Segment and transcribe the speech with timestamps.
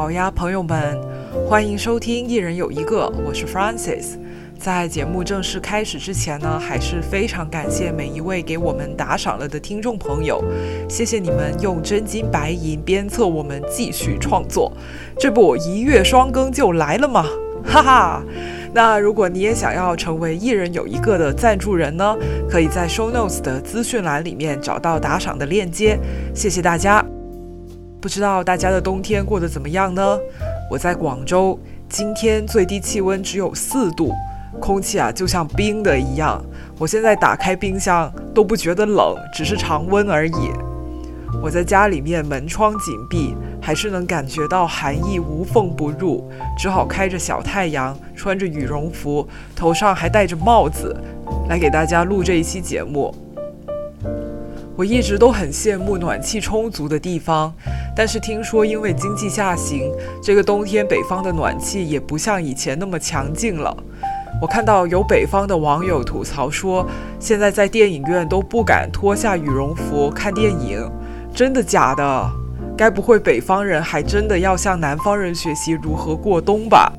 [0.00, 0.98] 好呀，朋友们，
[1.46, 4.16] 欢迎收听《一人有一个》，我是 Francis。
[4.58, 10.42] 在节目正式开始之前呢，还是非常感谢每一位给我们打赏了的听众朋友，
[10.88, 14.72] 谢谢你们用真金白银鞭策我们继续创作。
[15.18, 17.26] 这不，一月双更就来了吗？
[17.62, 18.22] 哈哈。
[18.72, 22.16] 那如果你也想要成为一人有一个的赞助人呢，
[22.48, 25.98] 可以在 Show Notes 的资讯栏里面找到打赏的链接。
[26.34, 27.04] 谢谢大家。
[28.00, 30.18] 不知道大家的冬天过得怎么样呢？
[30.70, 34.14] 我在广州，今天最低气温只有四度，
[34.58, 36.42] 空气啊就像冰的一样。
[36.78, 40.50] 我现在打开冰箱都不觉得冷，只是常温而已。
[41.42, 50.96] 我在家里面门窗紧闭，还是能感觉到寒意无缝不入，只好开着小太阳，穿着羽绒服，头上还戴着帽子，
[51.50, 53.14] 来给大家录这一期节目。
[54.80, 57.52] 我一直都很羡慕暖气充足的地方。
[57.94, 59.92] 但是听说，因为经济下行，
[60.22, 63.76] 这个冬天北方的暖气也不像以前那么强劲了。
[64.40, 66.86] 我看到有北方的网友吐槽说，
[67.18, 70.90] 现在在电影院都不敢脱下羽绒服看电影，
[71.34, 72.30] 真的假的？
[72.74, 76.90] 该不会北方人还真的要向南方人学习如何过冬吧？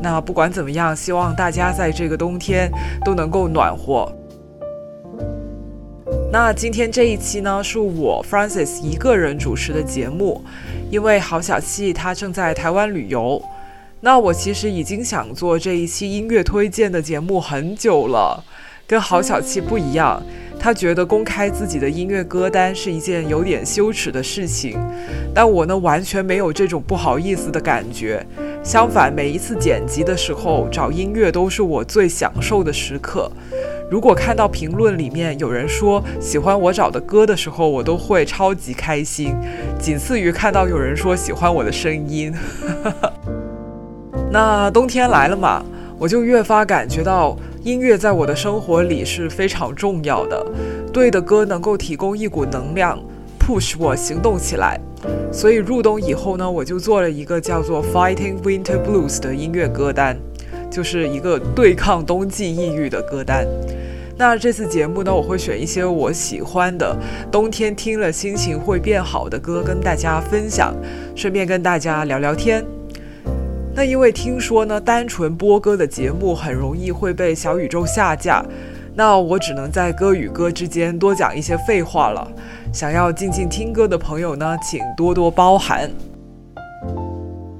[0.00, 2.72] 那不管怎么样，希望大家在这个冬天
[3.04, 4.10] 都能够暖和。
[6.30, 10.44] 那今天这一期呢，是我 Francis 一个人主持的节目，
[10.90, 13.42] 因为郝小气他正在台湾旅游。
[14.00, 18.44] 那我其实已经想做这一期音乐推荐的节目很久了，
[18.88, 20.22] 跟郝小七不一样，
[20.58, 24.80] 他觉得公开自己的音乐歌单是一件有点羞耻的事情，
[25.34, 28.26] 但我呢完全没有这种不好意思的感觉，
[28.64, 33.30] 相反，每一次剪辑的时候找音乐都是我最享受的时刻。
[33.90, 39.36] 如果看到评论里面有人说喜欢我找的歌的时候，我都会超级开心，
[39.78, 42.32] 仅次于看到有人说喜欢我的声音。
[44.32, 45.62] 那冬天来了嘛，
[45.98, 50.46] 我就越发感觉到音乐在我的生活里是非常重要的。
[50.92, 52.98] 对的歌能够提供一股能量
[53.38, 54.80] ，push 我行动起来。
[55.32, 60.16] 所以入冬以后呢，我就做了一个叫做 Fighting Winter Blues 的音乐歌单，
[60.70, 63.46] 就是一个对抗冬季抑郁的歌单。
[64.16, 66.96] 那这次节目呢，我会选一些我喜欢的
[67.30, 70.74] 冬天听了心情会变好的歌跟大家分享，
[71.14, 72.77] 顺便跟大家聊聊天。
[73.74, 78.44] 那因为听说呢，单纯播歌的节目很容易会被小宇宙下架，
[78.94, 82.28] 那我只能在歌与歌之间多讲一些废话了。
[82.72, 85.88] 想要静静听歌的朋友呢，请多多包涵。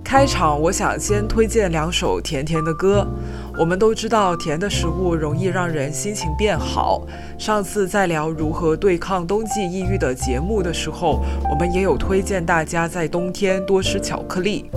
[0.04, 3.06] 开场，我想先推荐两首甜甜的歌。
[3.58, 7.06] 我们都知道，甜的食物容易让人心情变好。
[7.38, 14.70] 上次在聊如何对抗冬季抑郁的节目的时候，我们也有推荐大家在冬天多吃巧克力。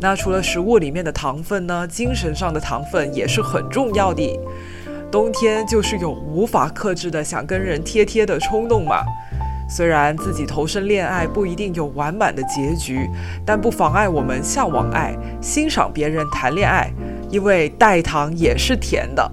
[0.00, 4.38] 那除了食物里面的糖分呢，精神上的糖分也是很重要的。
[5.10, 9.02] 冬天就是有无法克制的想跟人贴贴的冲动嘛。
[9.68, 13.08] 虽然自己投身恋爱不一定有完满的结局，
[13.44, 16.90] 但不妨碍我们向往爱、欣赏别人谈恋爱，
[17.30, 19.28] 因为代糖也是甜的。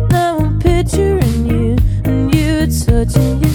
[0.10, 3.47] Now I'm picturing you and you touching yourself.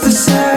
[0.00, 0.47] the same.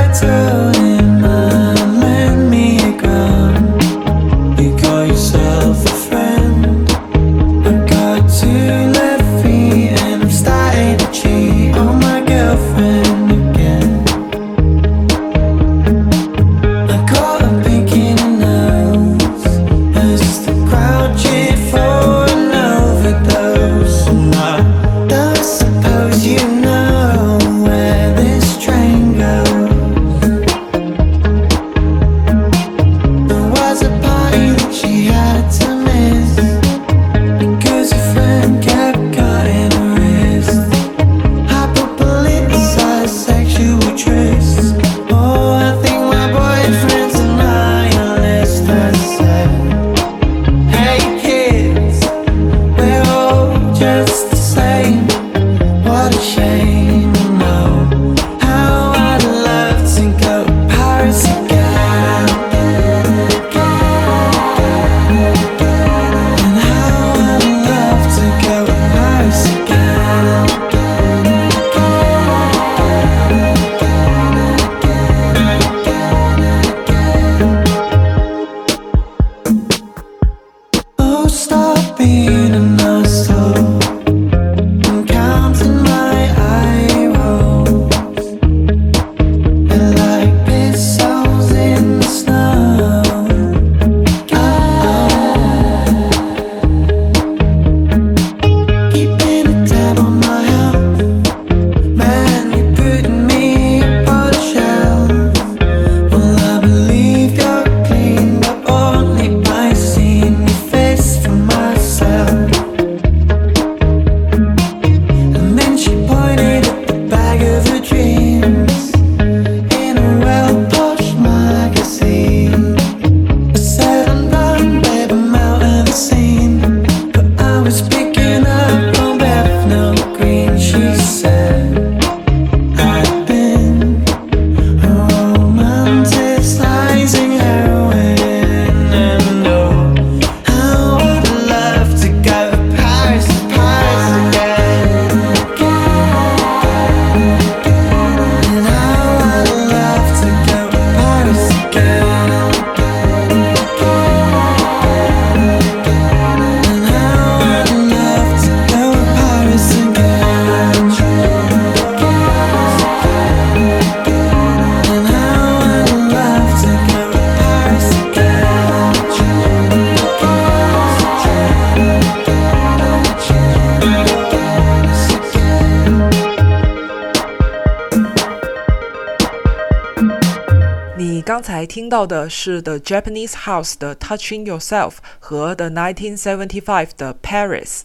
[181.92, 187.82] 到的是 The Japanese House 的 Touching Yourself 和 The 1975的 Paris。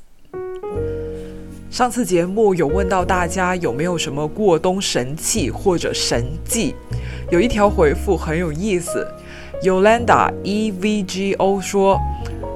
[1.73, 6.77] 上次节目有问到大家有没有什么过冬神器或者神技，
[7.31, 9.05] 有一条回复很有意思
[9.65, 12.01] ，Yolanda E V G O 说，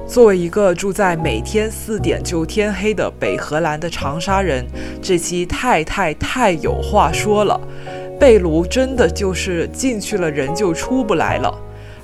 [0.07, 4.65] 作为一个住在每天四点就天黑的北荷兰的长沙人，
[5.01, 7.59] 这期太太太有话说了。
[8.21, 11.51] 被炉真的就是进去了人就出不来了，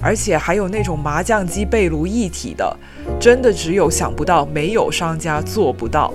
[0.02, 2.76] 而且还有那种麻将机被炉一体的，
[3.20, 6.12] 真的只有想不到，没有商家做不到。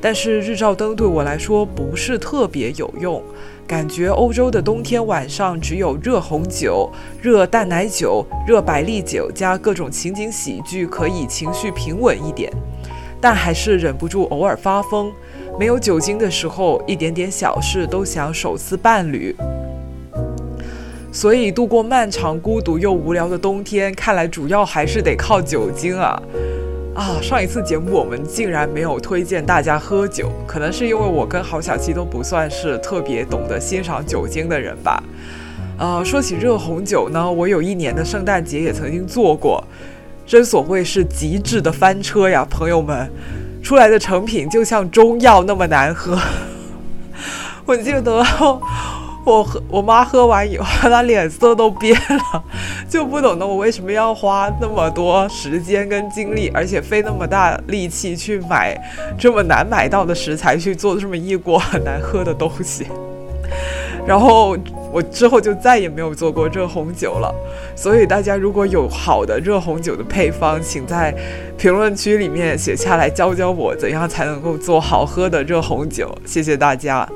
[0.00, 3.22] 但是日照灯对我来说不是特别有用，
[3.68, 6.90] 感觉欧洲的冬天晚上只有热红酒、
[7.22, 12.52] 热淡奶酒、热百利酒加各种情景喜剧可以情绪平稳一点，
[13.20, 15.12] 但还是忍不住偶尔发疯。
[15.58, 19.34] 没有酒精的时候，一点点小事都想手撕伴侣，
[21.10, 26.22] 所以度过漫长、孤独又无聊的冬天，看来主要还是得靠酒精啊！
[26.94, 35.02] 啊，上一次节目我们竟然没有推荐大家喝酒，可能是因为我跟郝小七都不算是特别懂得欣赏酒精的人吧。
[35.78, 39.64] 呃，说起热红酒呢，我有一年的圣诞节也曾经做过，
[40.26, 43.10] 真所谓是极致的翻车呀，朋友们。
[43.66, 46.16] 出来的成品就像中药那么难喝，
[47.66, 48.24] 我记得
[49.24, 52.44] 我喝我妈喝完以后，她脸色都变了，
[52.88, 58.80] 就不懂得我为什么要花那么多时间跟精力，而且费那么大力气去买
[59.18, 62.86] 这么难买到的食材去做这么一锅很难喝的东西，
[64.06, 64.56] 然后。
[64.92, 67.34] 我之后就再也没有做过热红酒了，
[67.74, 71.14] 所以大家如果有好的热红酒的配方，请在
[71.58, 76.16] 评论区里面写下来，教教我怎样才能够做好喝的热红酒。
[76.24, 77.06] 谢谢大家。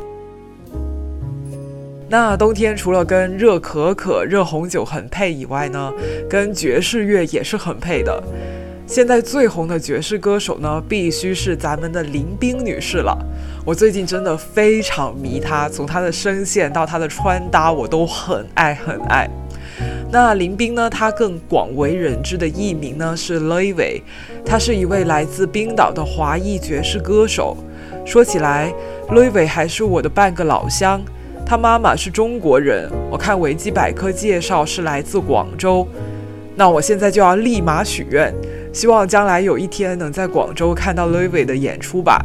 [2.11, 5.91] 那冬天除了跟热可可、热红酒很配以外呢，
[6.29, 8.23] 跟爵士乐也是很配的。
[8.91, 13.17] 现在最红的爵士歌手呢，必须是咱们的林冰女士了。
[13.65, 19.31] 我最近真的非常迷她，从她的声线到她的穿搭，我都很爱很爱。
[20.11, 24.03] 那林冰呢，她更广为人知的艺名呢是 Louis，
[24.45, 27.57] 她是一位来自冰岛的华裔爵士歌手。
[28.05, 28.75] 说起来
[29.11, 31.01] ，Louis 还是我的半个老乡，
[31.47, 35.87] 她妈妈是中国人，我看维基百科介绍是来自广州。
[36.57, 38.35] 那我现在就要立马许愿。
[38.73, 42.25] 希望将来有一天能在广州看到 Louis 的演出吧。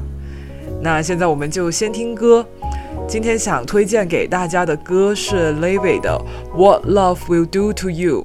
[0.81, 2.45] 那现在我们就先听歌。
[3.07, 6.19] 今天想推荐给大家的歌是 Louis 的
[6.57, 8.21] 《What Love Will Do to You》。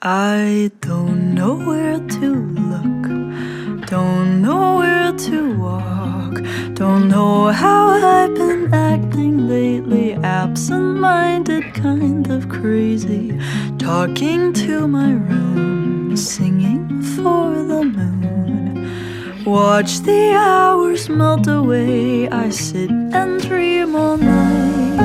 [0.00, 6.42] I don't know where to look, don't know where to walk,
[6.74, 13.38] don't know how I've been acting lately, absent minded, kind of crazy,
[13.78, 15.85] talking to my room,
[16.16, 19.44] singing for the moon.
[19.44, 22.28] Watch the hours melt away.
[22.28, 25.00] I sit and dream all night.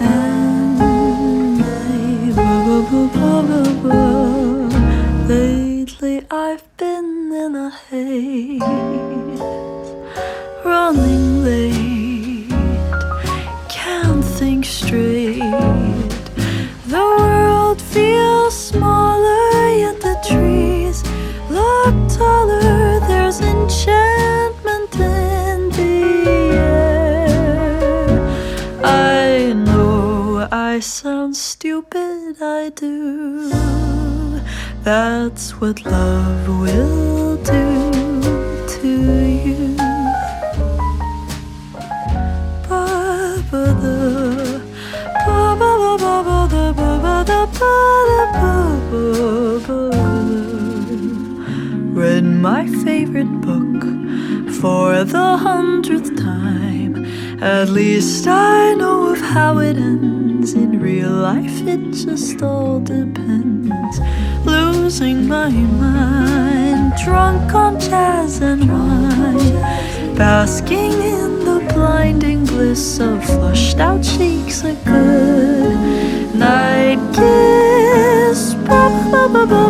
[0.00, 0.80] And
[1.60, 2.34] I,
[5.26, 8.60] lately I've been in a haze,
[10.64, 12.50] running late,
[13.68, 15.38] can't think straight.
[16.86, 19.23] The world feels smaller,
[22.16, 25.94] taller, there's enchantment in the
[26.56, 28.20] air.
[28.84, 33.50] I know I sound stupid, I do.
[34.82, 37.66] That's what love will do
[38.76, 38.92] to
[39.46, 39.76] you.
[42.68, 42.84] Ba
[43.50, 43.98] ba da,
[45.26, 45.54] ba
[52.44, 53.82] my favorite book
[54.60, 56.94] for the hundredth time.
[57.42, 60.52] At least I know of how it ends.
[60.52, 63.98] In real life, it just all depends.
[64.44, 73.78] Losing my mind, drunk on jazz and wine, basking in the blinding bliss of flushed
[73.78, 78.52] out cheeks, a good night kiss.
[78.66, 79.64] Ba, ba, ba,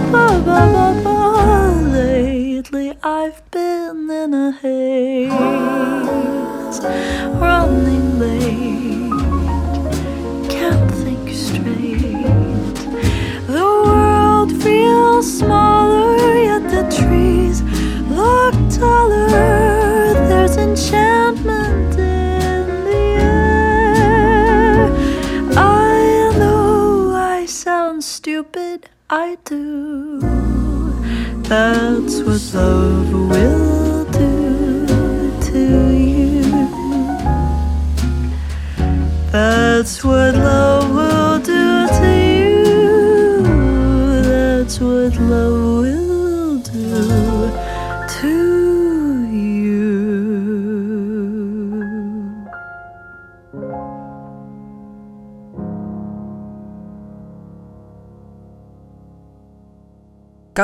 [32.55, 33.04] so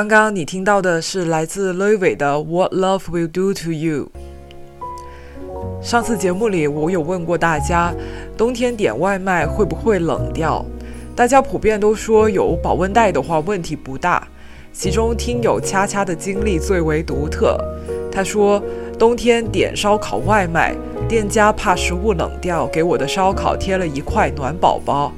[0.01, 4.09] 刚刚你听到的是来自 Louis 的《What Love Will Do to You》。
[5.79, 7.93] 上次节目里，我有问过大家，
[8.35, 10.65] 冬天点外卖会不会冷掉？
[11.15, 14.27] 大家普遍都说有保温袋的话问题不大。
[14.73, 17.55] 其中听友恰恰的经历最为独特。
[18.11, 18.59] 他说，
[18.97, 20.75] 冬天点烧烤外卖，
[21.07, 25.13] 店家怕食物冷掉，给我的烧烤贴了一块暖宝宝。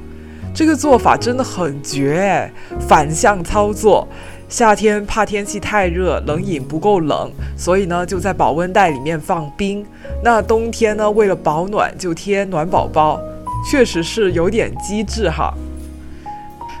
[0.54, 2.48] 这个做法真的很绝，
[2.86, 4.06] 反向操作。
[4.54, 9.84] 夏天怕天气太热，冷饮不够冷，所以呢就在保温袋里面放冰。
[10.22, 13.20] 那冬天呢，为了保暖就贴暖宝宝，
[13.68, 15.52] 确实是有点机智哈。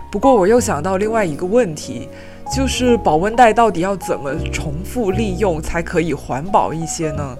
[0.08, 2.08] 不过我又想到另外一个问题，
[2.54, 7.36] 就是保温袋到底要怎么重复利用才可以环保一些呢？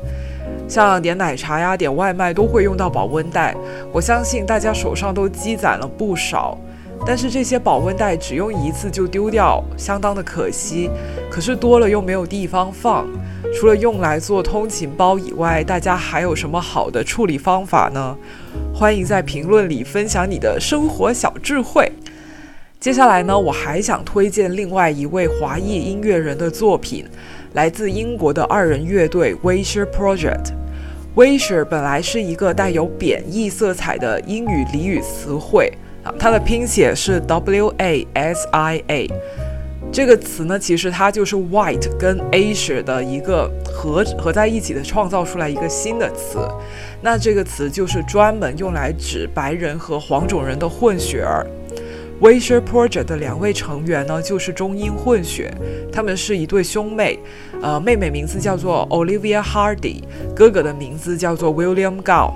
[0.66, 3.54] 像点奶茶呀、点外卖都会用到保温袋，
[3.92, 6.58] 我相信大家手上都积攒了不少。
[7.07, 10.90] 但是这些保温袋只用一次就丢掉，相当的可惜。
[11.30, 13.07] 可是多了又没有地方放，
[13.54, 18.16] 除了用来做通勤包以外，大家还有什么好的处理方法呢？
[18.74, 21.92] 欢迎在评论里分享你的生活小智慧。
[22.80, 27.07] 接下来呢，我还想推荐另外一位华裔音乐人的作品，
[27.52, 30.52] 来自英国的二人乐队 Washer Project。
[31.14, 35.72] Washer 本来是一个带有贬义色彩的英语俚语词汇。
[36.18, 39.10] 它的拼写是 W A S I A，
[39.92, 46.46] 这个词呢，其实它就是 white 跟 Asia 的一个合合在一起的，创造出来一个新的词。
[47.00, 51.46] 那这个词就是专门用来指白人和黄种人的混血儿。
[52.20, 55.52] w i s h e r Project 的两位成员呢，就是中英混血，
[55.92, 57.18] 他们是一对兄妹，
[57.60, 60.02] 呃，妹妹名字叫做 Olivia Hardy，
[60.34, 62.34] 哥哥的名字叫做 William Gao。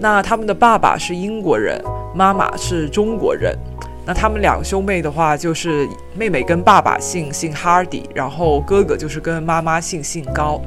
[0.00, 1.82] 那他们的爸爸是英国人。
[2.18, 3.56] 妈妈是中国人，
[4.04, 10.60] 那他们两兄妹的话，就是妹妹跟爸爸姓姓 Hardy，然后哥哥就是跟妈妈姓姓高。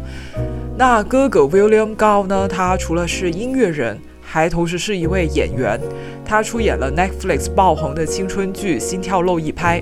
[0.77, 5.77] 那哥哥 William 高呢，他除了是音乐人，还同时是一位演员。
[6.23, 9.81] 他出演了 Netflix 爆红的青春剧《心跳漏一拍》，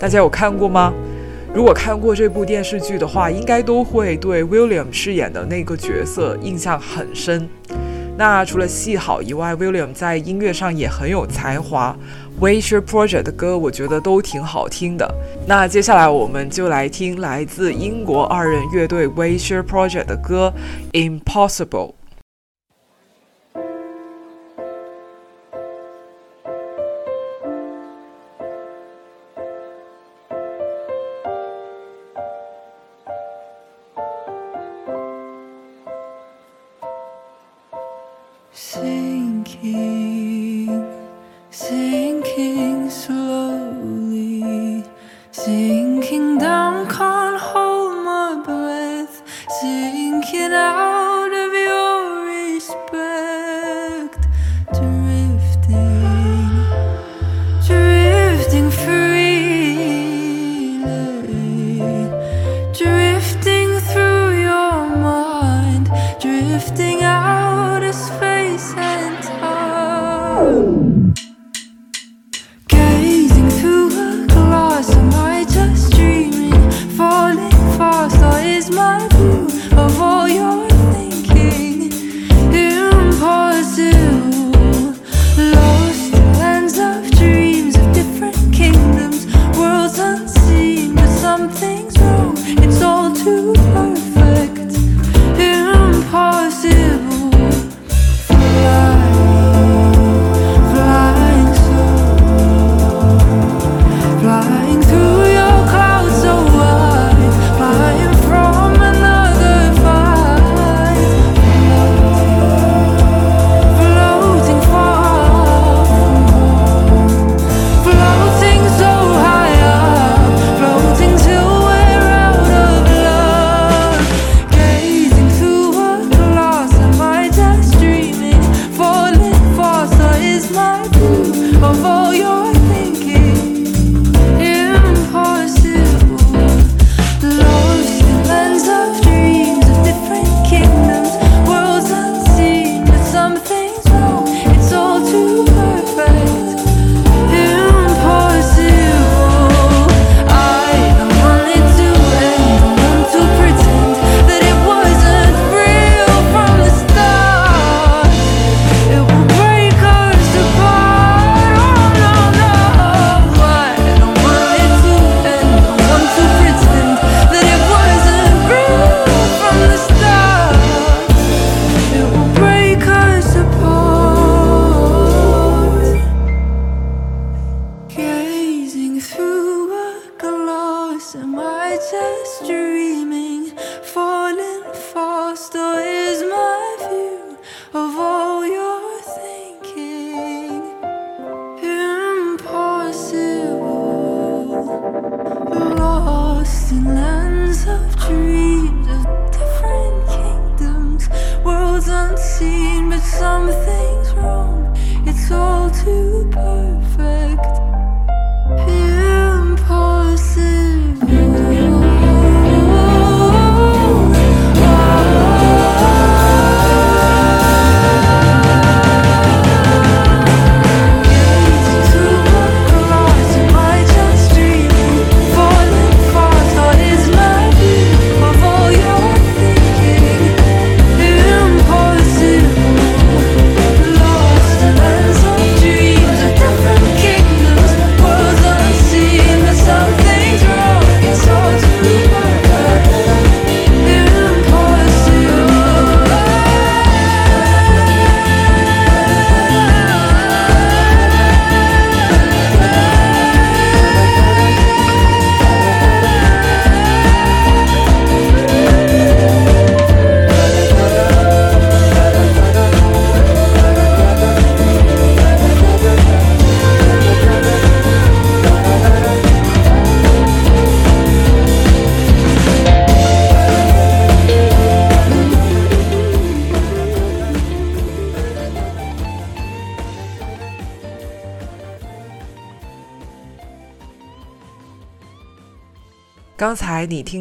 [0.00, 0.92] 大家有看过吗？
[1.54, 7.48] 如果看过这部电视剧的话，应该都会对 William 饰演的那个角色印象很深。
[8.16, 11.96] 那除了戏好以外，William 在音乐上也很有才华。
[12.40, 15.08] w i s h e r Project 的歌我觉得都挺好听的。
[15.46, 20.52] 那接下来我们就来听来自英国二人乐队 w i s h e r Project 的歌
[21.20, 21.92] 《Impossible》。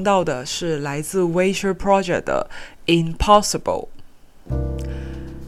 [0.04, 2.50] 听到的是来自 Waysher Project 的
[3.16, 3.88] 《Impossible》。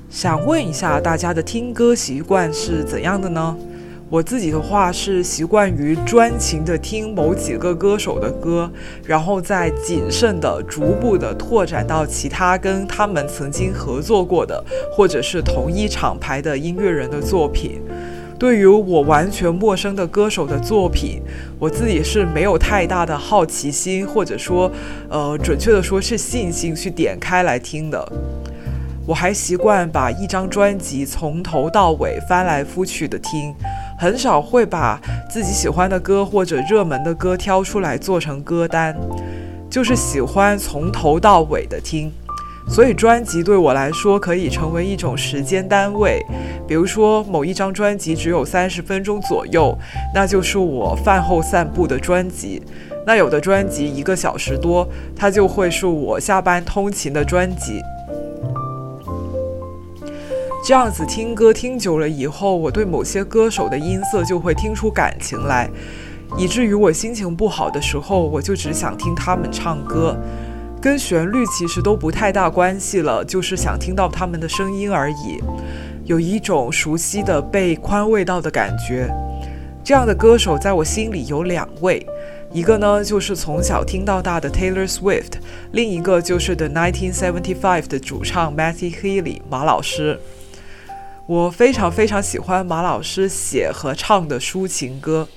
[0.09, 3.57] 想问一下大家的听歌习惯是怎样的呢？
[4.09, 8.71] 我自己的话是习惯于专情的听某几个歌手的歌，
[9.03, 17.81] 然后再谨慎的、逐步的拓展到其他跟他们曾经合作过的，或者是同一厂牌的音乐人的作品。
[18.37, 21.21] 对于我完全陌生的歌手的作品，
[21.57, 24.69] 我自己是没有太大的好奇心，或者说，
[25.09, 28.11] 呃，准确的说是信心去点开来听的。
[29.07, 33.53] 我还习惯把一张专辑从头到尾翻来覆去的听，
[33.97, 38.95] 很少会把自己喜欢的歌或者热门的歌挑出来做成歌单，
[39.69, 42.11] 就是喜欢从头到尾的听。
[42.67, 46.19] 所以专辑对我来说可以成为一种时间单位，
[46.67, 49.77] 比如说某一张专辑只有三十分钟左右，
[50.13, 52.61] 那就是我饭后散步的专辑；
[53.05, 57.79] 那有的专辑一个小时多，它就会是我下班通勤的专辑。
[60.67, 65.69] 这样子听歌听久了以后，我对某些歌手的音色就会听出感情来，
[66.35, 70.17] 以至于我心情不好的时候，我就只想听他们唱歌。
[70.85, 75.41] 跟旋律其实都不太大关系了，就是想听到他们的声音而已，
[76.03, 79.09] 有一种熟悉的被宽慰到的感觉。
[79.83, 82.05] 这样的歌手在我心里有两位，
[82.53, 85.31] 一个呢就是从小听到大的 Taylor Swift，
[85.71, 90.19] 另一个就是 The 1975的主唱 Matthew Healy 马老师。
[91.25, 95.27] 我非常非常喜欢马老师写和唱的抒情歌。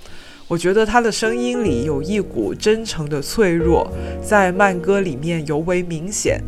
[0.49, 3.87] 我觉得他的声音里有一股真诚的脆弱，
[4.23, 6.43] 在慢歌里面尤为明显。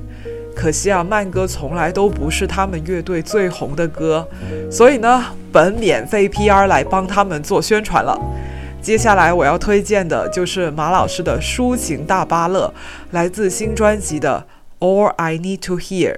[0.57, 4.27] 可惜啊，慢歌从来都不是他们乐队最红的歌，
[4.71, 8.19] 所以呢，本免费 PR 来帮他们做宣传了。
[8.81, 12.73] 接下来我要推荐的就是马老师的抒情大巴乐，
[13.11, 14.47] 来自新专辑的
[14.87, 16.15] 《All I Need to Hear》。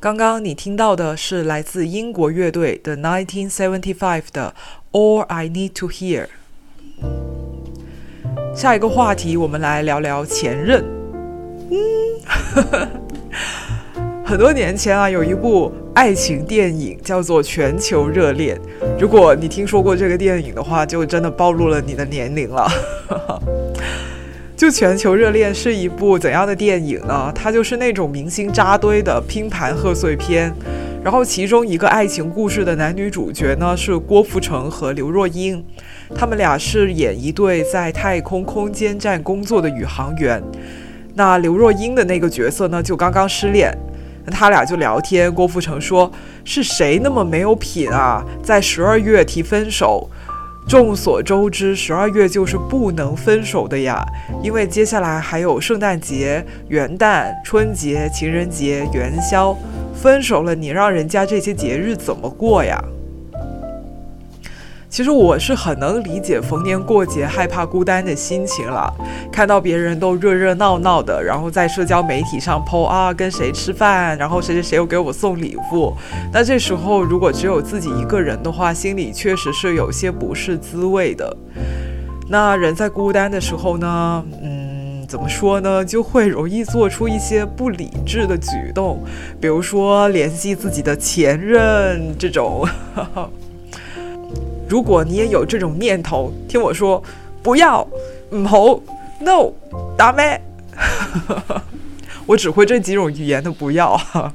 [0.00, 4.54] 刚刚你听到的是来自英国乐队的1975的
[4.96, 6.26] 《All I Need to Hear》。
[8.54, 10.84] 下一个话题，我们来聊聊前任。
[11.72, 11.76] 嗯，
[14.24, 18.56] 很多年前啊，有一部爱情电影叫做《全球热恋》。
[19.00, 22.70] 如果你听说过这个电影的话，就真的暴露了你的年龄了。
[24.58, 27.30] 就《全球热恋》是一部怎样的电影呢？
[27.32, 30.52] 它就是那种明星扎堆的拼盘贺岁片。
[31.00, 35.64] 然后其中一个爱情故事的男女主角呢是郭富城和刘若英，
[36.12, 40.42] 他们俩是演一对在太空空间站工作的宇航员。
[41.14, 43.72] 那刘若英的那个角色呢就刚刚失恋，
[44.26, 45.32] 那他俩就聊天。
[45.32, 46.10] 郭富城说
[46.44, 50.10] ：“是谁那么没有品啊，在十二月提分手？”
[50.68, 54.04] 众所周知，十二月就是不能分手的呀，
[54.42, 59.56] 因为接下来还有圣诞节、元旦、春节、情人节、元宵，
[59.94, 62.78] 分手了，你让人家这些节日怎么过呀？
[64.90, 68.92] 其实我是很能理解逢年过节害怕孤单的心情了。
[69.30, 75.92] 看到别人都热热闹闹的，然后在社交媒体上 po 啊跟谁吃饭，然后谁谁谁又给我送礼物，
[76.32, 81.36] 那这时候如果只有自己一个人的话，心里确实是有些不是滋味的。
[82.28, 89.04] 那人在孤单的时候呢，嗯，怎么说呢，就会容易做出一些不理智的举动，
[89.40, 92.66] 比如说联系自己的前任这种。
[94.68, 97.02] 如果你也有这种念头，听我说，
[97.42, 97.86] 不要，
[98.30, 98.80] 唔好
[99.20, 99.52] ，no，
[99.96, 100.40] 打咩？
[102.26, 104.32] 我只会这几种语言的不要哈。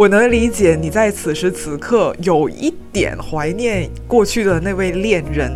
[0.00, 5.52] 我能理解你在此时此刻有一点怀念过去的那位恋人，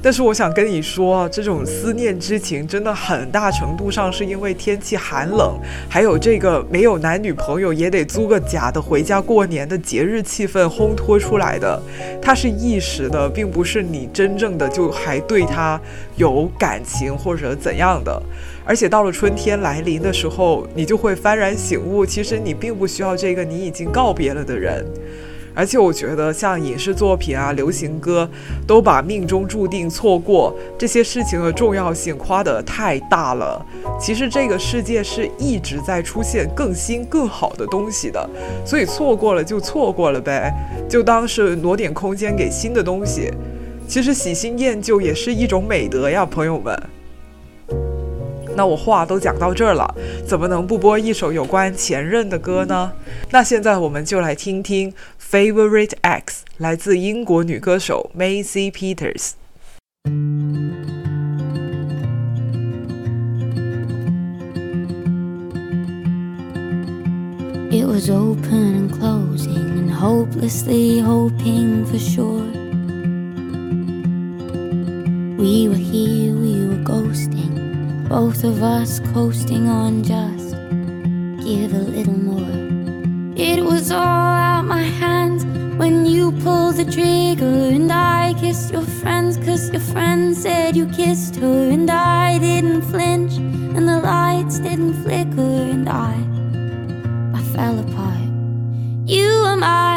[0.00, 5.58] 但是我想跟你说，这种思念之情真的很大程度上是因为天气寒冷，
[5.88, 11.82] 还有这个没有男女朋友也得租个假的回家过年的节日气氛烘托出来的，
[12.22, 15.80] 它是一时的，并不是你真正的就还对他
[16.14, 18.22] 有感情或者怎样的。
[18.68, 24.84] 而且到了春天来临的时候，你就会幡然醒悟，其实你并不需要这个你已经告别了的人。
[25.54, 28.28] 而且我觉得，像影视作品啊、流行歌，
[28.66, 33.64] 都把命中注定错过这些事情的重要性夸得太大了。
[33.98, 38.28] 其实这个世界是一直在出现更新、更好的东西的，
[38.66, 40.52] 所以错过了就错过了呗，
[40.88, 43.32] 就当是挪点空间给新的东西。
[43.88, 46.78] 其实喜新厌旧也是一种美德呀，朋友们。
[48.58, 49.94] 那我话都讲到这儿了，
[50.26, 52.90] 怎么能不播一首有关前任的歌呢？
[53.30, 54.92] 那现在我们就来听听
[55.30, 59.34] 《Favorite X》，来自英国女歌手 Macy Peters。
[67.70, 72.42] It was open and closing and hopelessly hoping for sure.
[75.38, 77.67] We were here, we were ghosting,
[78.08, 80.52] both of us coasting on just
[81.44, 83.36] give a little more.
[83.36, 85.44] It was all out my hands
[85.76, 90.86] when you pulled the trigger, and I kissed your friends, cause your friends said you
[90.86, 96.14] kissed her, and I didn't flinch, and the lights didn't flicker, and I
[97.38, 98.28] I fell apart.
[99.06, 99.87] You were my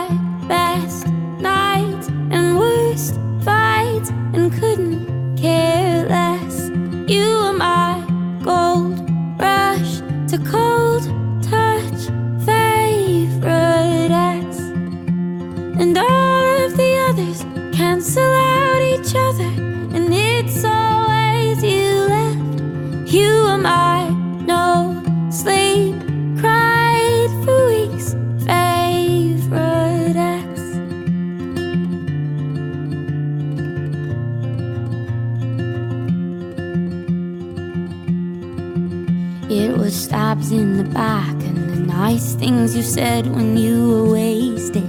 [40.52, 44.84] the back and the nice things you said when you were wasted.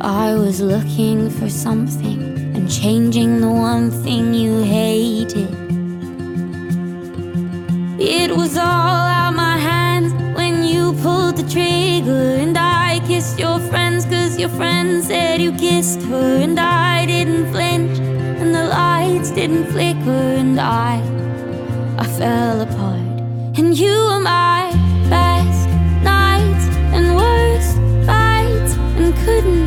[0.00, 2.20] I was looking for something
[2.56, 5.48] and changing the one thing you hated.
[8.00, 13.60] It was all out my hands when you pulled the trigger, and I kissed your
[13.60, 19.30] friends cause your friends said you kissed her, and I didn't flinch, and the lights
[19.30, 21.00] didn't flicker, and I,
[21.96, 22.73] I fell apart,
[29.24, 29.63] couldn't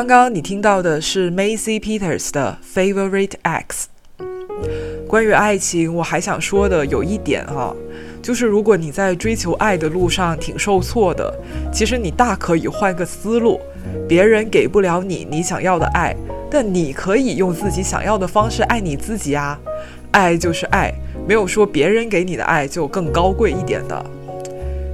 [0.00, 3.88] 刚刚你听到的是 Macy Peters 的 Favorite X。
[5.06, 7.76] 关于爱情，我还想说的有一点哈、
[8.22, 11.38] 就是如果你在追求爱的路上挺受挫的，
[11.70, 13.60] 其实你大可以换个思路，
[14.08, 16.16] 别人给不了你你想要的爱，
[16.50, 19.60] 但你可以用自己想要的方式爱你自己啊。
[20.12, 20.90] 爱就是爱，
[21.28, 24.02] 没有说别人给你的爱就更高贵一点的。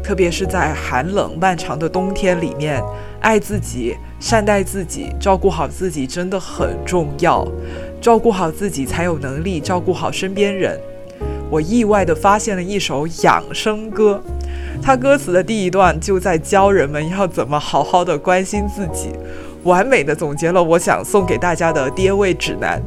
[0.02, 2.82] 特别是在寒冷漫长的冬天里面，
[3.20, 7.46] 爱自己、善待自己、照顾好自己真的很重要。
[8.00, 10.78] 照顾好自己，才有能力照顾好身边人。
[11.50, 14.20] 我意外地发现了一首养生歌，
[14.82, 19.10] 它歌词的第一段就在教人们要怎么好好的关心自己，
[19.62, 22.82] 完美的总结了我想送给大家的爹味指南。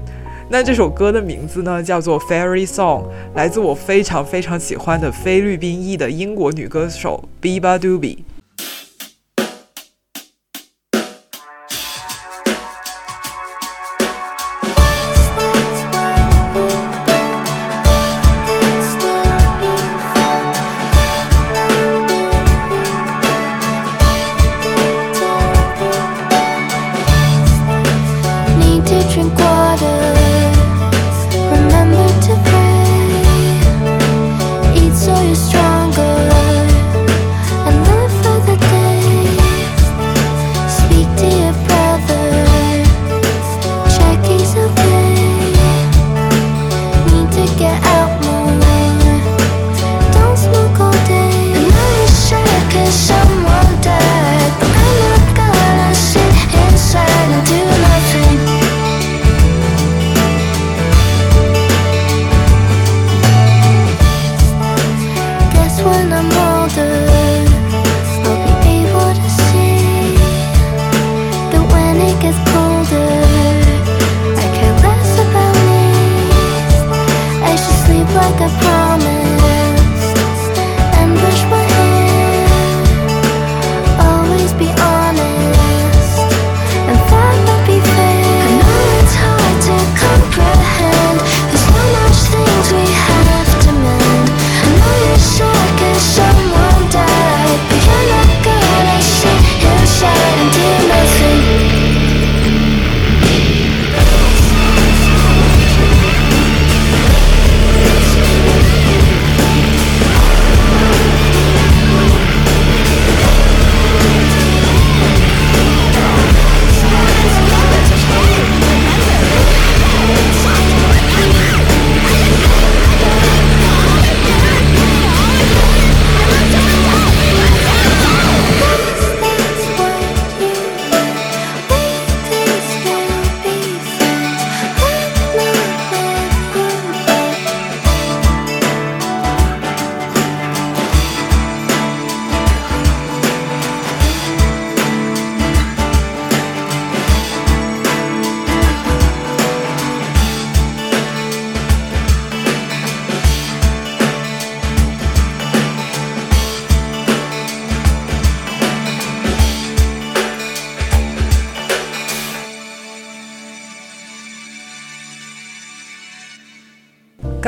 [0.49, 3.03] 那这首歌的名字呢，叫做《Fairy Song》，
[3.35, 8.17] 来自我非常非常喜欢的菲律宾裔的英国女歌手 Bibadubi。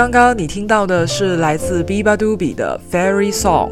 [0.02, 3.70] 刚刚你听到的是来自 Biba Dubi 的 Fairy Song。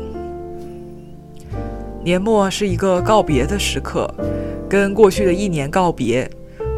[2.03, 4.07] 年末是一个告别的时刻，
[4.69, 6.29] 跟过去的一年告别。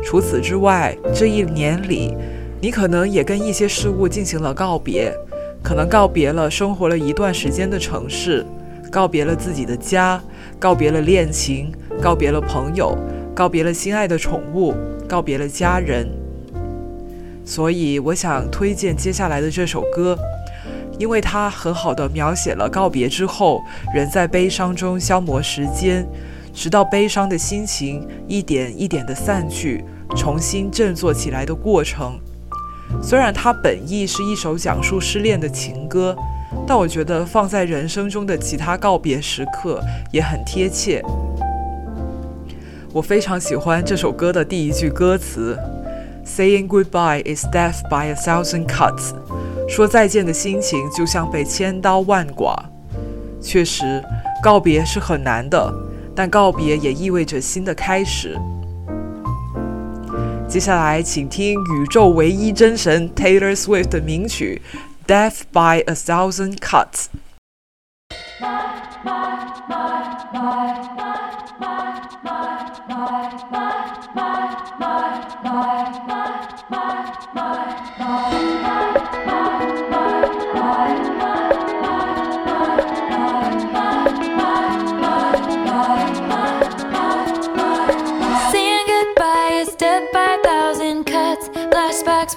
[0.02, 2.16] 除此之外，这一年里，
[2.62, 5.14] 你可能也跟一些事物进行了告别，
[5.62, 8.46] 可能告别了生活了一段时间的城市，
[8.90, 10.24] 告别了自己的家，
[10.58, 11.70] 告别了恋情，
[12.02, 12.98] 告别了朋友，
[13.36, 14.74] 告别了心爱的宠物，
[15.10, 16.08] 告别了家人。
[17.52, 20.18] 所以我想推荐接下来的这首歌，
[20.98, 23.62] 因为它很好的描写了告别之后
[23.94, 26.08] 人在悲伤中消磨时间，
[26.54, 29.84] 直到悲伤的心情一点一点的散去，
[30.16, 32.18] 重新振作起来的过程。
[33.04, 36.16] 虽然它本意是一首讲述失恋的情歌，
[36.66, 39.82] 但我觉得放在人生中的其他告别时刻
[40.14, 41.04] 也很贴切。
[42.94, 45.60] 我非常喜欢这首歌的第一句歌词。
[46.34, 49.12] Saying goodbye is death by a thousand cuts。
[49.68, 52.56] 说再见的心情就像被千刀万剐。
[53.42, 54.02] 确实，
[54.42, 55.74] 告别是很难的，
[56.16, 58.40] 但告别也意味着新的开始。
[60.48, 64.62] 接下来，请听宇宙唯一真神 Taylor Swift 的名曲
[65.08, 67.08] 《Death by a Thousand Cuts》。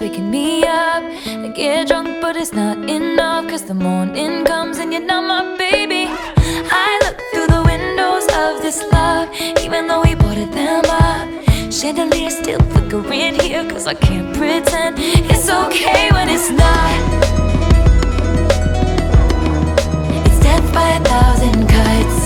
[0.05, 1.03] Waking me up.
[1.26, 3.49] I get drunk, but it's not enough.
[3.49, 6.34] Cause the morning comes and you're not my baby.
[8.45, 9.28] Of this love,
[9.62, 11.26] even though we boarded them up.
[11.72, 16.95] Chandelier still flickering here, cause I can't pretend it's okay when it's not.
[20.26, 22.24] It's death by a thousand cuts.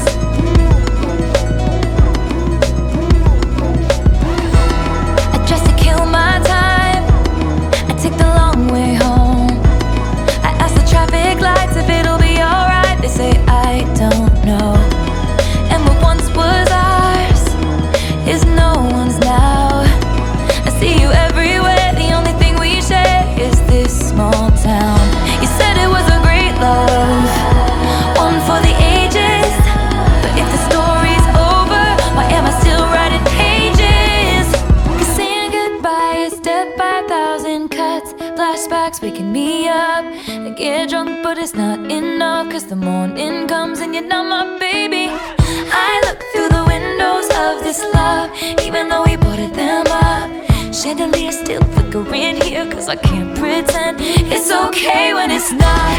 [54.78, 55.98] Okay when it's not.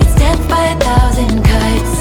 [0.00, 1.94] It's death by a thousand cuts.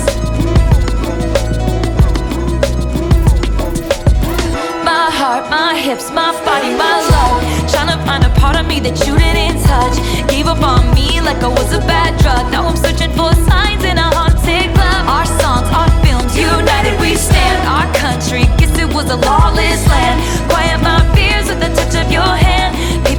[4.85, 8.79] My heart, my hips, my body, my love Trying to find a part of me
[8.79, 9.95] that you didn't touch.
[10.29, 12.49] Gave up on me like I was a bad drug.
[12.53, 15.03] Now I'm searching for signs in a haunted club.
[15.15, 17.59] Our songs, our films, united we stand.
[17.67, 20.17] Our country, guess it was a lawless land.
[20.49, 22.60] Quiet my fears with the touch of your hand.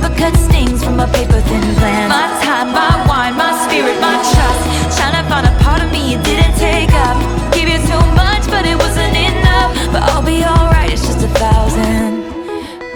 [0.03, 2.09] Paper cut stings from a paper thin plan.
[2.09, 4.99] My time, my wine, my spirit, my trust.
[4.99, 7.17] Trying to find a part of me you didn't take up.
[7.55, 9.71] Gave you too much, but it wasn't enough.
[9.93, 12.25] But I'll be alright, it's just a thousand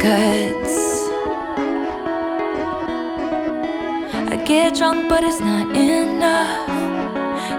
[0.02, 0.74] cuts.
[4.32, 6.66] I get drunk, but it's not enough.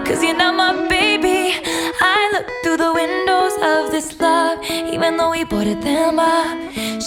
[0.06, 1.56] Cause you're not my baby.
[2.00, 6.57] I look through the windows of this love, even though we boarded them up.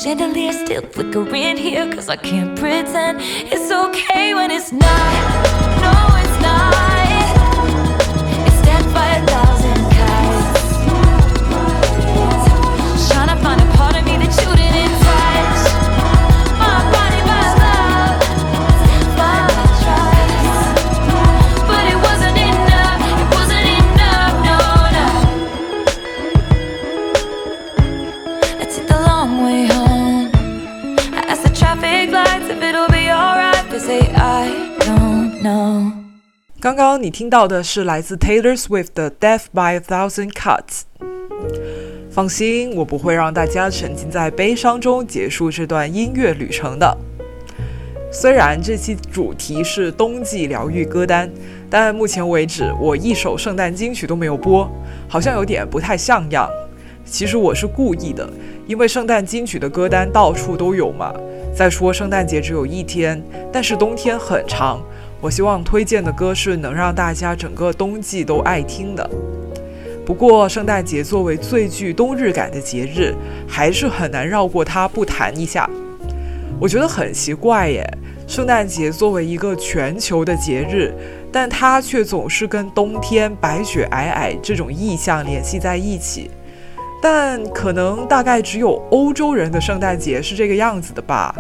[0.02, 5.31] Chandelier still flickering here, cause I can't pretend it's okay when it's not.
[36.74, 40.84] 刚刚你听到的是来自 Taylor Swift 的《Death by a Thousand Cuts》。
[42.10, 46.98] 放心，我不会让大家沉浸在悲伤中结束这段音乐旅程的。
[48.10, 51.30] 虽然这期主题是冬季疗愈歌单，
[51.70, 54.66] 但目前为止我一首圣诞金曲都没有播，
[55.10, 56.50] 好像有点不太像样。
[57.04, 58.30] 其实我是故意的，
[58.66, 61.14] 因为圣诞金曲的歌单到处都有嘛，
[61.54, 64.82] 再说圣诞节只有一天，但是冬天很长。
[65.22, 69.10] 我希望推荐的歌是能让大家整个冬季都爱听的。
[70.04, 73.14] 不过，圣诞节作为最具冬日感的节日，
[73.48, 75.70] 还是很难绕过它不谈一下。
[76.60, 77.88] 我觉得很奇怪耶，
[78.28, 80.92] 圣诞节作为一个全球的节日，
[81.32, 86.32] 但它却总是跟冬天白雪皑皑这种意象联系在一起。
[87.02, 91.34] 但可能大概只有欧洲人的圣诞节是这个样子的吧。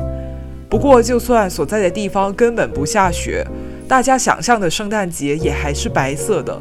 [0.71, 3.45] 不过，就算所在的地方根本不下雪，
[3.89, 6.57] 大家想象的圣诞节也还是白色的。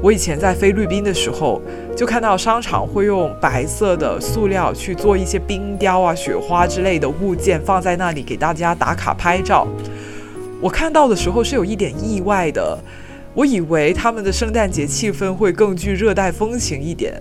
[0.00, 1.60] 我以前在菲律宾的时候，
[1.96, 9.66] 就看到商场会用白色的塑料去做一些冰雕啊、雪花之类的物件，放在那里给大家打卡拍照。
[10.60, 12.78] 我看到的时候是有一点意外的，
[13.34, 17.12] 我以为他们的圣诞节气氛会更具热带风情一点。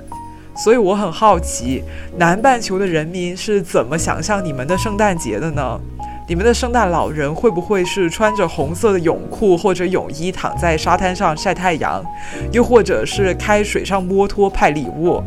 [0.55, 1.81] 所以我很好奇，
[2.17, 5.79] 南半球的人民是怎么想象你们的圣诞节的呢？
[6.27, 12.03] 你们的圣诞老人会不会是穿着红色的泳裤或者泳衣躺在沙滩上晒太阳，
[12.51, 15.21] 又或者是开水上摩托派礼物？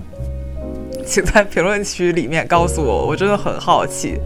[1.04, 4.18] 请在评论区里面告诉我，我真的很好奇。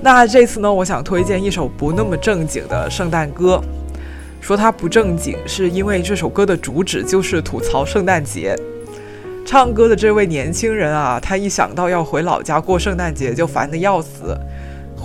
[0.00, 3.60] 那这次呢，我想推荐一首不那么正经的圣诞歌。
[4.40, 8.54] 说它不正经，是因为这首歌的主旨就是吐槽圣诞节。
[9.46, 14.36] 唱歌的这位年轻人啊，他一想到要回老家过圣诞节就烦得要死，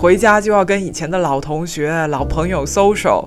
[0.00, 3.22] 回家就要跟以前的老同学、老朋友 social。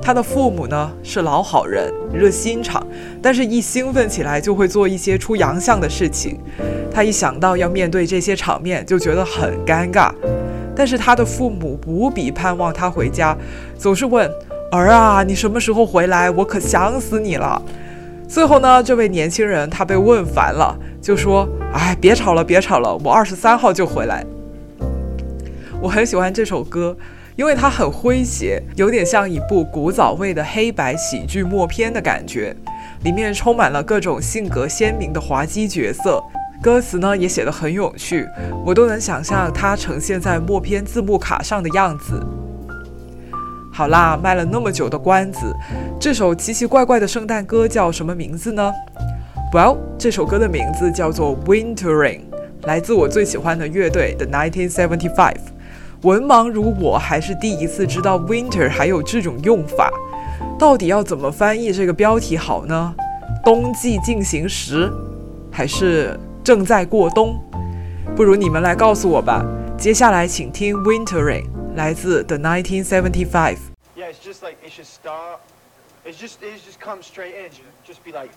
[0.00, 2.82] 他的父母呢是老好人，热心肠，
[3.20, 6.40] 但是一兴奋起来就会做一些出洋相的事情。
[6.90, 10.10] 他一想到要面对这些场面，就觉得很尴尬。
[10.74, 13.36] 但是他的父母无比盼望他回家，
[13.76, 14.26] 总是问
[14.72, 16.30] 儿啊，你什么时候回来？
[16.30, 17.60] 我可想死你了。
[18.26, 24.24] 最后呢，这位年轻人他被问烦了，就说：“哎，别吵了，别吵了，我二十三号就回来。”
[25.84, 26.96] 我很喜欢这首歌，
[27.36, 32.56] 因为它很诙谐，有点像一部古早味的黑白喜剧默片的感觉，
[33.02, 36.24] 里面充满了各种性格鲜明的滑稽角色，
[36.62, 38.26] 歌词呢也写得很有趣，
[38.64, 42.18] 我都能想象它呈现在默片字幕卡上的样子。
[43.70, 45.54] 好啦，卖了那么久的关子，
[46.00, 48.72] 这首奇奇怪怪的圣诞歌叫什么名字呢
[49.52, 52.22] ？Well，这首歌的名字叫做 Wintering，
[52.62, 55.53] 来自我最喜欢的乐队 The 1975。
[56.04, 59.90] 文盲如我还是第一次知道 Winter 还有这种用法，
[60.58, 62.94] 到底要怎么翻译这个标题好呢？
[63.42, 64.92] 冬季进行时，
[65.50, 67.42] 还是正在过冬？
[68.14, 69.42] 不如你们来告诉我吧。
[69.78, 71.46] 接下来请听 Wintering。
[71.74, 73.56] 来自 The 1975.
[73.96, 75.38] Yeah, it's just like it should start.
[76.04, 77.50] It's just it just come straight in.
[77.84, 78.30] Just be like.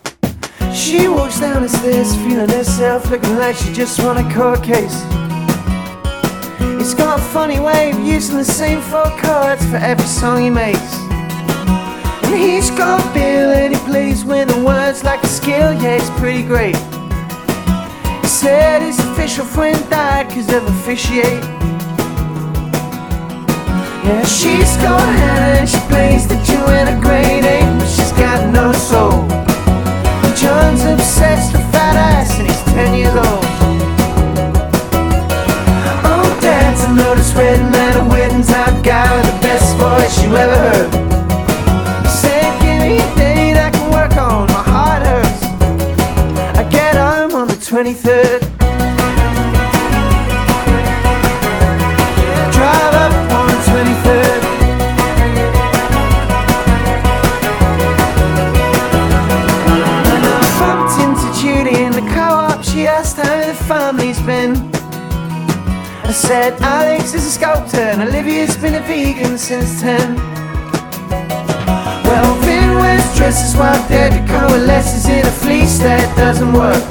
[0.74, 5.04] She walks down the stairs, feeling herself, looking like she just won a court case.
[6.88, 10.50] He's got a funny way of using the same four chords for every song he
[10.50, 10.96] makes.
[12.24, 16.10] And he's got a and he plays with the words like a skill, yeah, it's
[16.12, 16.78] pretty great.
[18.22, 21.44] He said his official friend died cause of officiate.
[24.06, 28.72] Yeah, she's got Hannah and she plays the Joanna grade eight, but she's got no
[28.72, 29.30] soul.
[30.24, 33.37] And John's obsessed with fat ass and he's ten years old.
[37.08, 40.92] Notice red man, a wedding type guy with the best voice you ever heard.
[42.62, 44.64] Give me a I can work on, my.
[46.60, 48.57] I get home on the 23rd.
[66.28, 70.16] Said Alex is a sculptor and Olivia's been a vegan since 10.
[72.04, 76.84] Well, Vin wears dresses while Debbie coalesces in a fleece that doesn't work.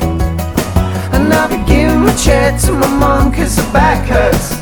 [1.12, 4.53] And I'll be giving my chair to my mom cause her back hurts.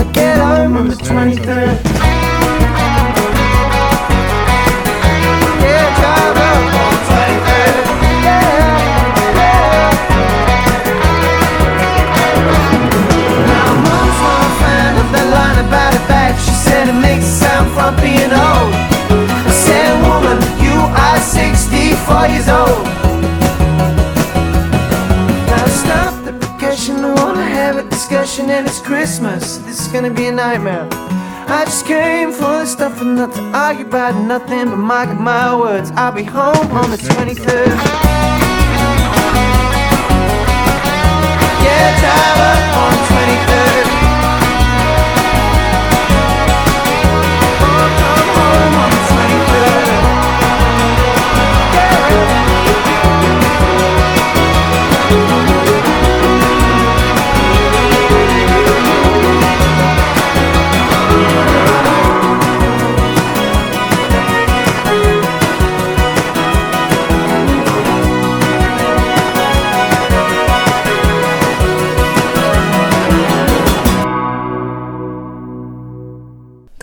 [0.00, 1.89] I get home on the 23rd.
[30.02, 30.88] Gonna be a nightmare.
[31.46, 35.54] I just came for the stuff and not to argue about nothing but mark my
[35.54, 35.90] words.
[35.90, 37.76] I'll be home on the 23rd.
[41.64, 43.99] Yeah, drive up on the 23rd.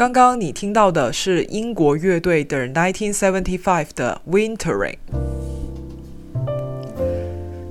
[0.07, 4.95] 刚刚你听到的是英国乐队 The 1975的 Wintering。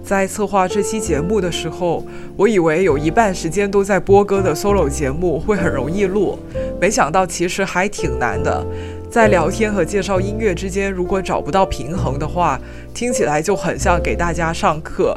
[0.05, 2.05] 在策划这期节目的时候，
[2.37, 6.39] 我以为有一半时间都在播歌的 solo 节目会很容易录，
[6.79, 8.63] 没想到其实还挺难的。
[9.11, 12.61] 在聊天和介绍音乐之间，如果找不到平衡的话，
[12.93, 15.17] 听起来就很像给大家上课。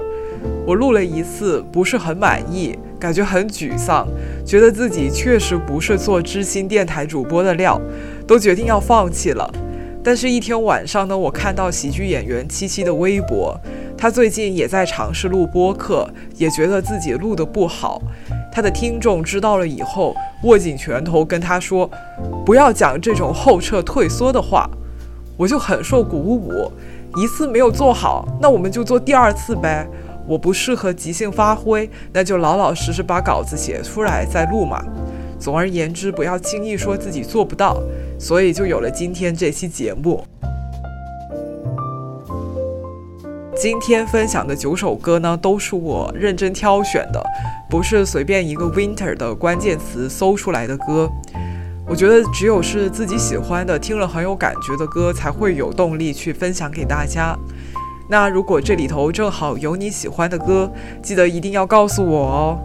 [0.65, 2.79] 我录了一次，不是很满意。
[2.99, 4.05] 感觉很沮丧，
[4.45, 7.79] 觉得自己确实不是做知心电台主播的料，
[8.27, 9.49] 都决定要放弃了。
[10.03, 13.59] 但是，一天晚上呢，我看到喜剧演员七七的微博，
[13.97, 18.01] 他最近也在尝试录播客，也觉得自己录得不好。
[18.51, 21.89] 他的听众知道了以后，握紧拳头跟他说
[22.45, 24.69] ：“不要讲这种后撤退缩的话。”
[25.37, 26.69] 我就很受鼓舞，
[27.15, 29.87] 一次没有做好，那我们就做第二次呗。
[30.29, 34.79] 我不适合即兴发挥，那就老老实实把稿子写出来再录嘛。
[35.39, 37.81] 总而言之，不要轻易说自己做不到，
[38.19, 40.23] 所以就有了今天这期节目。
[43.55, 47.21] 今天分享的九首歌呢，都是我认真挑选的，
[47.69, 51.09] 不是随便一个 winter 的关键词搜出来的歌。
[51.87, 57.35] 我觉得只有是自己喜欢的、听了很有感觉的歌，才会有动力去分享给大家。
[58.11, 62.59] 那如果这里头正好有你喜欢的歌，记得一定要告诉我哦。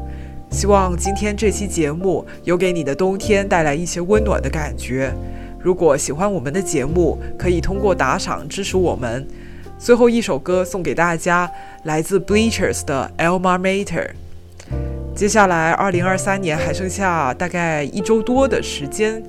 [0.50, 5.12] 希望今天这期节目有给你的冬天带来一些温暖的感觉。
[5.60, 9.26] 如果喜欢我们的节目，可以通过打赏支持我们。
[9.78, 11.50] 最后一首歌送给大家，
[11.82, 14.10] 来自 Bleachers 的 e l m a Mater。
[15.14, 19.22] 接下来，二零二三年还剩下大概一周多的时间，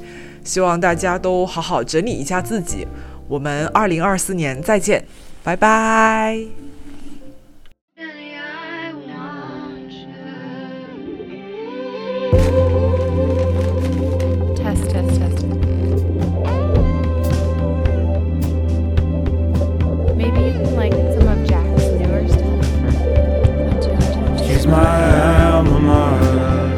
[0.46, 2.88] 希望大家都好好整理一下自己。
[3.28, 5.04] 我们二零二四年再见。
[5.46, 6.36] 拜拜。
[14.56, 15.38] Test, test, test.
[15.38, 15.46] Test.
[20.18, 20.44] Maybe
[20.80, 22.66] like some of Jack's newer stuff.
[22.82, 24.48] One, two, one, two, two.
[24.48, 24.82] She's my
[25.52, 26.74] alma mater,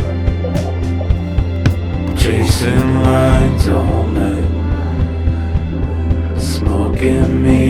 [2.17, 4.49] chasing lines all night,
[6.37, 7.66] smoking me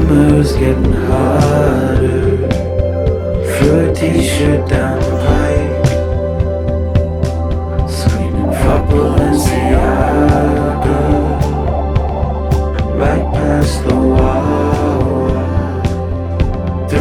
[0.00, 2.48] summer's getting hotter,
[3.52, 5.86] through a t-shirt down the pipe,
[7.88, 10.20] screaming fuck Balenciaga,
[12.98, 15.30] right past the wall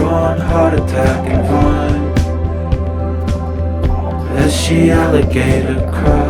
[0.05, 2.07] on heart attack and vine
[4.37, 6.28] as she alligator cries.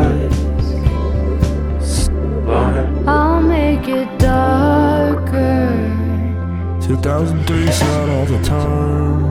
[7.01, 9.28] thousand days out all the time.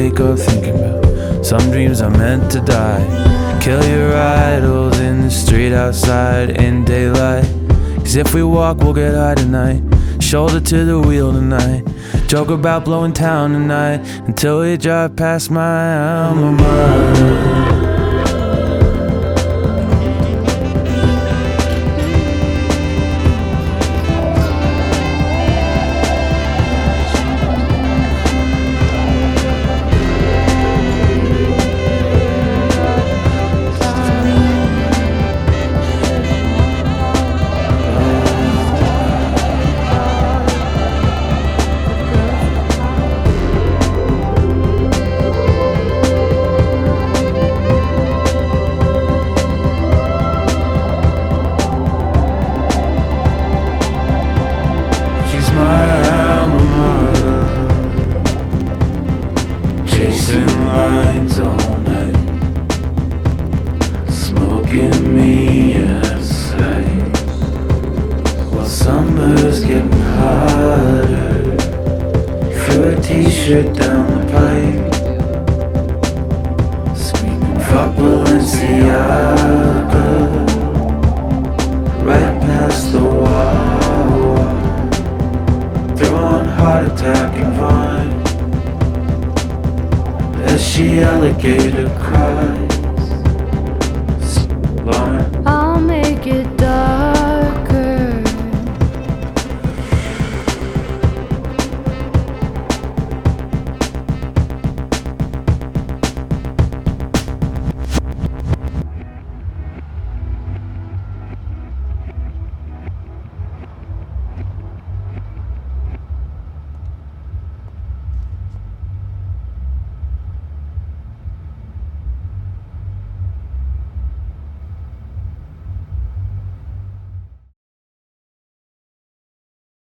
[0.00, 1.44] Wake up thinking about.
[1.44, 3.04] Some dreams are meant to die.
[3.60, 7.44] Kill your idols in the street outside in daylight.
[7.98, 9.82] Cause if we walk, we'll get high tonight.
[10.22, 11.82] Shoulder to the wheel tonight.
[12.28, 17.69] Joke about blowing town tonight until we drive past my alma mater.